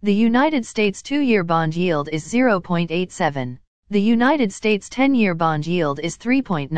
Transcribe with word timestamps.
The 0.00 0.14
United 0.14 0.64
States 0.64 1.02
2-year 1.02 1.42
bond 1.42 1.74
yield 1.74 2.08
is 2.12 2.24
0.87. 2.32 3.58
The 3.90 4.00
United 4.00 4.52
States 4.52 4.88
10-year 4.88 5.34
bond 5.34 5.66
yield 5.66 5.98
is 5.98 6.16
3.9. 6.16 6.70